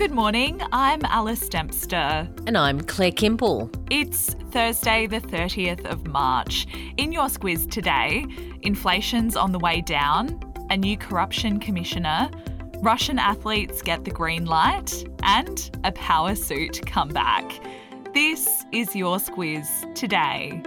[0.00, 2.26] Good morning, I'm Alice Dempster.
[2.46, 3.70] And I'm Claire Kimball.
[3.90, 6.66] It's Thursday, the 30th of March.
[6.96, 8.24] In your squiz today,
[8.62, 10.40] inflation's on the way down,
[10.70, 12.30] a new corruption commissioner,
[12.78, 17.60] Russian athletes get the green light, and a power suit come back.
[18.14, 20.62] This is your squiz today.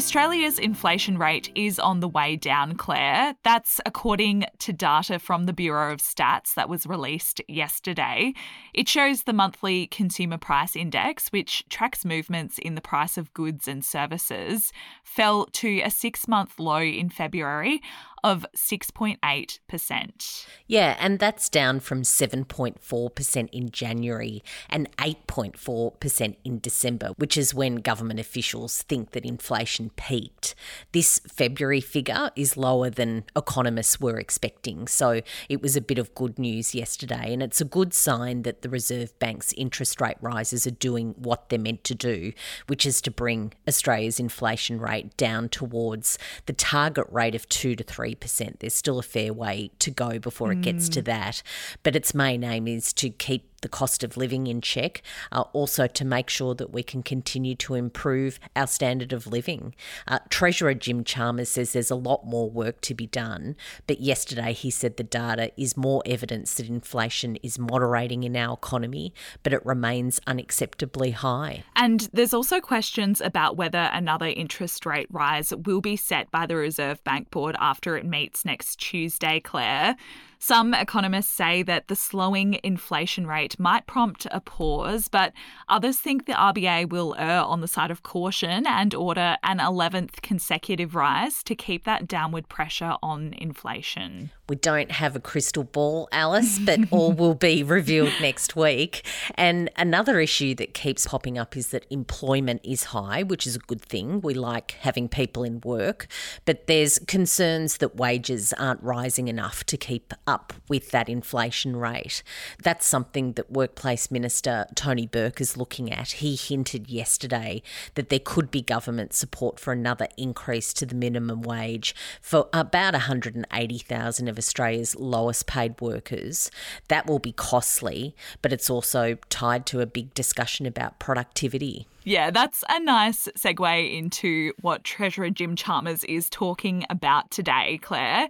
[0.00, 3.36] Australia's inflation rate is on the way down, Claire.
[3.44, 8.32] That's according to data from the Bureau of Stats that was released yesterday.
[8.72, 13.68] It shows the monthly consumer price index, which tracks movements in the price of goods
[13.68, 14.72] and services,
[15.04, 17.82] fell to a six month low in February
[18.22, 20.46] of 6.8%.
[20.66, 27.76] Yeah, and that's down from 7.4% in January and 8.4% in December, which is when
[27.76, 30.54] government officials think that inflation peaked.
[30.92, 36.14] This February figure is lower than economists were expecting, so it was a bit of
[36.14, 40.66] good news yesterday, and it's a good sign that the Reserve Bank's interest rate rises
[40.66, 42.32] are doing what they're meant to do,
[42.66, 47.84] which is to bring Australia's inflation rate down towards the target rate of 2 to
[47.84, 48.58] 3 3%.
[48.58, 50.52] There's still a fair way to go before mm.
[50.52, 51.06] it gets to mm.
[51.06, 51.42] that.
[51.82, 55.86] But its main aim is to keep the cost of living in check, uh, also
[55.86, 59.74] to make sure that we can continue to improve our standard of living.
[60.08, 64.52] Uh, Treasurer Jim Chalmers says there's a lot more work to be done, but yesterday
[64.52, 69.52] he said the data is more evidence that inflation is moderating in our economy, but
[69.52, 71.64] it remains unacceptably high.
[71.76, 76.56] And there's also questions about whether another interest rate rise will be set by the
[76.56, 79.96] Reserve Bank Board after it meets next Tuesday, Claire.
[80.42, 85.34] Some economists say that the slowing inflation rate might prompt a pause, but
[85.68, 90.22] others think the RBA will err on the side of caution and order an 11th
[90.22, 94.30] consecutive rise to keep that downward pressure on inflation.
[94.48, 99.06] We don't have a crystal ball, Alice, but all will be revealed next week.
[99.34, 103.60] And another issue that keeps popping up is that employment is high, which is a
[103.60, 104.22] good thing.
[104.22, 106.08] We like having people in work,
[106.46, 112.22] but there's concerns that wages aren't rising enough to keep up with that inflation rate.
[112.62, 116.12] That's something that Workplace Minister Tony Burke is looking at.
[116.12, 117.62] He hinted yesterday
[117.96, 122.94] that there could be government support for another increase to the minimum wage for about
[122.94, 126.50] 180,000 of Australia's lowest paid workers.
[126.86, 131.88] That will be costly, but it's also tied to a big discussion about productivity.
[132.04, 138.28] Yeah, that's a nice segue into what Treasurer Jim Chalmers is talking about today, Claire.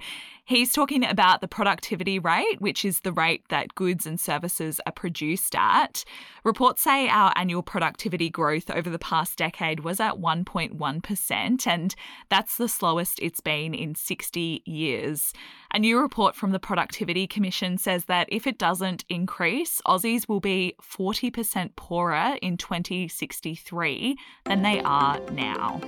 [0.51, 4.91] He's talking about the productivity rate, which is the rate that goods and services are
[4.91, 6.05] produced at.
[6.43, 11.95] Reports say our annual productivity growth over the past decade was at 1.1%, and
[12.31, 15.33] that's the slowest it's been in 60 years.
[15.73, 20.41] A new report from the Productivity Commission says that if it doesn't increase, Aussies will
[20.41, 25.81] be 40% poorer in 2063 than they are now.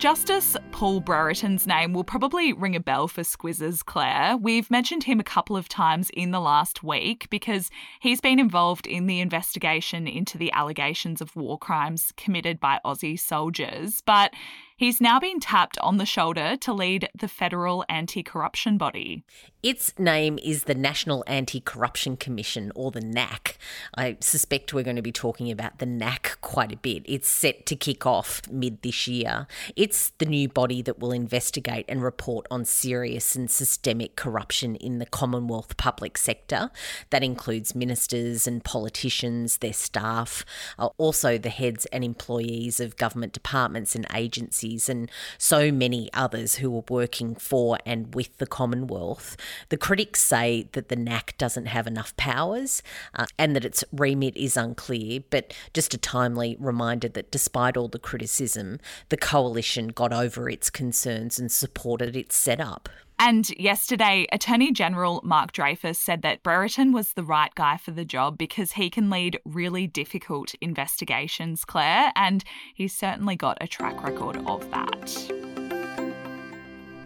[0.00, 4.34] Justice Paul Brereton's name will probably ring a bell for Squizzes, Claire.
[4.34, 8.86] We've mentioned him a couple of times in the last week because he's been involved
[8.86, 14.02] in the investigation into the allegations of war crimes committed by Aussie soldiers.
[14.06, 14.32] But
[14.80, 19.24] He's now been tapped on the shoulder to lead the federal anti corruption body.
[19.62, 23.58] Its name is the National Anti Corruption Commission, or the NAC.
[23.94, 27.02] I suspect we're going to be talking about the NAC quite a bit.
[27.04, 29.46] It's set to kick off mid this year.
[29.76, 34.98] It's the new body that will investigate and report on serious and systemic corruption in
[34.98, 36.70] the Commonwealth public sector.
[37.10, 40.42] That includes ministers and politicians, their staff,
[40.78, 46.56] uh, also the heads and employees of government departments and agencies and so many others
[46.56, 49.36] who are working for and with the Commonwealth.
[49.68, 52.82] The critics say that the NAC doesn't have enough powers
[53.14, 57.88] uh, and that its remit is unclear, but just a timely reminder that despite all
[57.88, 58.78] the criticism,
[59.08, 62.88] the coalition got over its concerns and supported its setup.
[63.22, 68.06] And yesterday, Attorney General Mark Dreyfus said that Brereton was the right guy for the
[68.06, 72.42] job because he can lead really difficult investigations, Claire, and
[72.74, 75.49] he's certainly got a track record of that.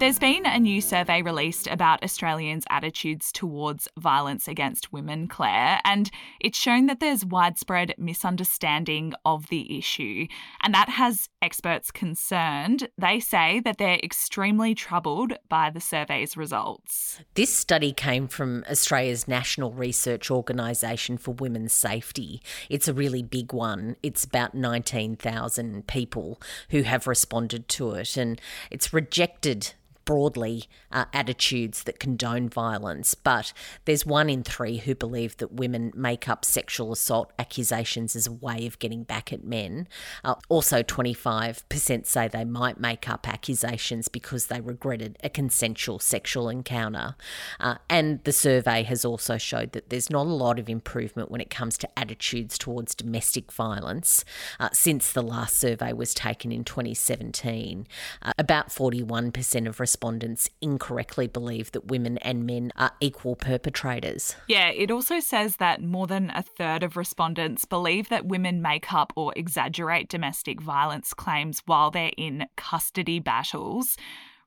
[0.05, 6.11] There's been a new survey released about Australians' attitudes towards violence against women, Claire, and
[6.41, 10.27] it's shown that there's widespread misunderstanding of the issue.
[10.61, 12.91] And that has experts concerned.
[12.99, 17.21] They say that they're extremely troubled by the survey's results.
[17.33, 22.43] This study came from Australia's National Research Organisation for Women's Safety.
[22.69, 23.97] It's a really big one.
[24.03, 28.39] It's about 19,000 people who have responded to it, and
[28.71, 29.73] it's rejected
[30.05, 33.53] broadly uh, attitudes that condone violence, but
[33.85, 38.33] there's one in three who believe that women make up sexual assault accusations as a
[38.33, 39.89] way of getting back at men.
[40.23, 46.49] Uh, also, 25% say they might make up accusations because they regretted a consensual sexual
[46.49, 47.17] encounter.
[47.61, 51.41] Uh, and the survey has also showed that there's not a lot of improvement when
[51.41, 54.25] it comes to attitudes towards domestic violence
[54.61, 57.87] uh, since the last survey was taken in 2017.
[58.23, 64.35] Uh, about 41% of respondents incorrectly believe that women and men are equal perpetrators.
[64.49, 68.93] Yeah, it also says that more than a third of respondents believe that women make
[68.93, 73.97] up or exaggerate domestic violence claims while they're in custody battles.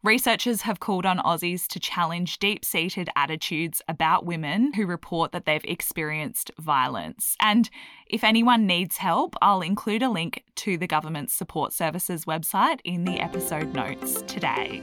[0.03, 5.45] Researchers have called on Aussies to challenge deep seated attitudes about women who report that
[5.45, 7.37] they've experienced violence.
[7.39, 7.69] And
[8.05, 13.05] if anyone needs help, I'll include a link to the Government Support Services website in
[13.05, 14.81] the episode notes today.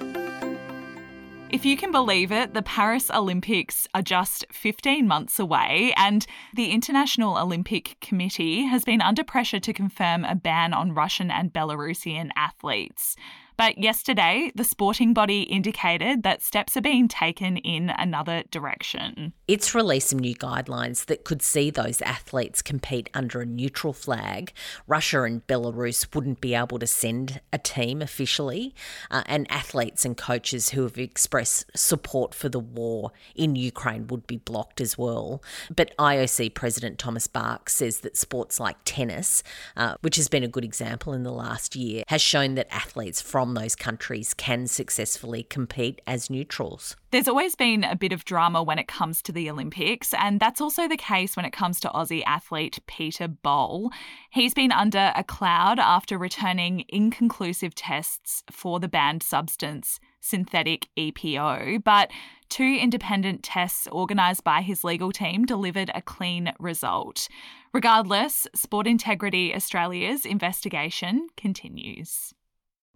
[1.55, 6.73] If you can believe it, the Paris Olympics are just 15 months away, and the
[6.73, 12.31] International Olympic Committee has been under pressure to confirm a ban on Russian and Belarusian
[12.35, 13.15] athletes.
[13.57, 19.33] But yesterday, the sporting body indicated that steps are being taken in another direction.
[19.47, 24.53] It's released some new guidelines that could see those athletes compete under a neutral flag.
[24.87, 28.75] Russia and Belarus wouldn't be able to send a team officially,
[29.11, 34.27] uh, and athletes and coaches who have expressed support for the war in Ukraine would
[34.27, 35.43] be blocked as well.
[35.75, 39.43] But IOC President Thomas Bach says that sports like tennis,
[39.77, 43.21] uh, which has been a good example in the last year, has shown that athletes
[43.21, 46.97] from from those countries can successfully compete as neutrals.
[47.11, 50.63] There's always been a bit of drama when it comes to the Olympics, and that's
[50.63, 53.91] also the case when it comes to Aussie athlete Peter Bol.
[54.31, 61.85] He's been under a cloud after returning inconclusive tests for the banned substance synthetic EPO,
[61.85, 62.11] but
[62.49, 67.29] two independent tests organised by his legal team delivered a clean result.
[67.75, 72.33] Regardless, Sport Integrity Australia's investigation continues.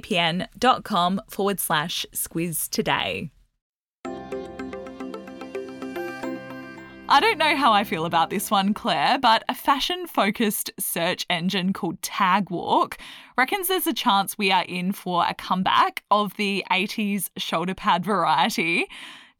[0.00, 3.30] nordvpn.com forward slash squiz today.
[7.12, 11.26] I don't know how I feel about this one, Claire, but a fashion focused search
[11.28, 13.00] engine called Tagwalk
[13.36, 18.04] reckons there's a chance we are in for a comeback of the 80s shoulder pad
[18.04, 18.86] variety.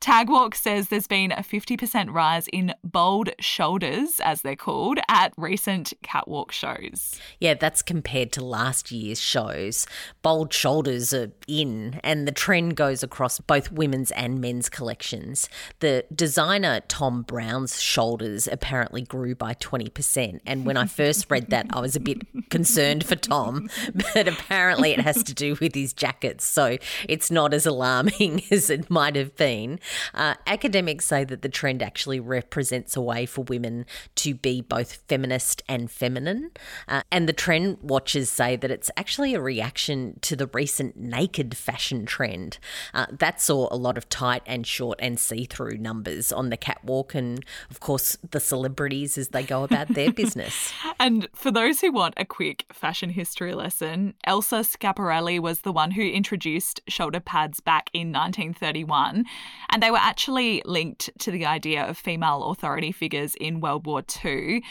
[0.01, 5.93] Tagwalk says there's been a 50% rise in bold shoulders, as they're called, at recent
[6.03, 7.21] catwalk shows.
[7.39, 9.87] Yeah, that's compared to last year's shows.
[10.23, 15.51] Bold shoulders are in, and the trend goes across both women's and men's collections.
[15.81, 20.41] The designer Thom Browne's shoulders apparently grew by 20%.
[20.47, 23.69] And when I first read that, I was a bit concerned for Thom,
[24.15, 26.47] but apparently it has to do with his jackets.
[26.47, 29.79] So it's not as alarming as it might have been.
[30.15, 35.03] Uh, academics say that the trend actually represents a way for women to be both
[35.09, 36.51] feminist and feminine.
[36.89, 41.57] Uh, and the trend watchers say that it's actually a reaction to the recent naked
[41.57, 42.59] fashion trend.
[42.95, 46.57] Uh, that saw a lot of tight and short and see through numbers on the
[46.57, 50.73] catwalk, and of course, the celebrities as they go about their business.
[50.99, 55.93] And for those who want a quick fashion history lesson, Elsa Schiaparelli was the one
[55.93, 59.25] who introduced shoulder pads back in 1931.
[59.71, 63.87] And and they were actually linked to the idea of female authority figures in World
[63.87, 64.63] War II.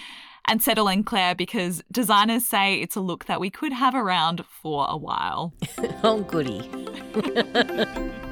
[0.46, 4.46] And settle in, Claire, because designers say it's a look that we could have around
[4.46, 5.52] for a while.
[6.04, 6.70] oh, goody.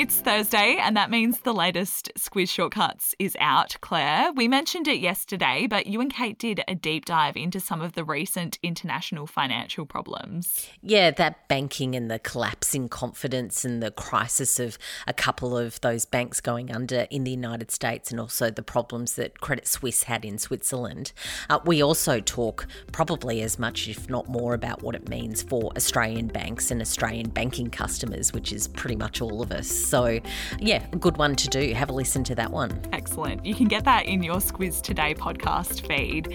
[0.00, 4.30] It's Thursday, and that means the latest Squiz Shortcuts is out, Claire.
[4.32, 7.94] We mentioned it yesterday, but you and Kate did a deep dive into some of
[7.94, 10.68] the recent international financial problems.
[10.82, 14.78] Yeah, that banking and the collapsing confidence and the crisis of
[15.08, 19.14] a couple of those banks going under in the United States, and also the problems
[19.14, 21.10] that Credit Suisse had in Switzerland.
[21.50, 25.72] Uh, we also talk probably as much, if not more, about what it means for
[25.76, 29.87] Australian banks and Australian banking customers, which is pretty much all of us.
[29.88, 30.20] So,
[30.58, 31.72] yeah, a good one to do.
[31.72, 32.80] Have a listen to that one.
[32.92, 33.44] Excellent.
[33.46, 36.34] You can get that in your Squiz Today podcast feed.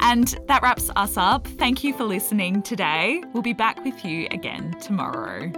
[0.00, 1.46] And that wraps us up.
[1.46, 3.22] Thank you for listening today.
[3.32, 5.52] We'll be back with you again tomorrow.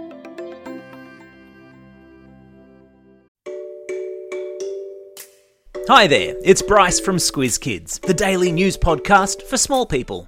[5.89, 10.27] Hi there, it's Bryce from Squiz Kids, the daily news podcast for small people.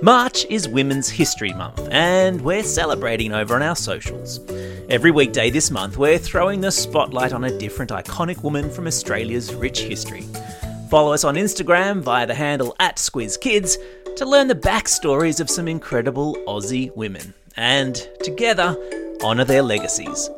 [0.00, 4.40] March is Women's History Month, and we're celebrating over on our socials.
[4.90, 9.54] Every weekday this month, we're throwing the spotlight on a different iconic woman from Australia's
[9.54, 10.24] rich history.
[10.90, 13.78] Follow us on Instagram via the handle at SquizKids
[14.16, 18.76] to learn the backstories of some incredible Aussie women, and together,
[19.22, 20.28] honour their legacies.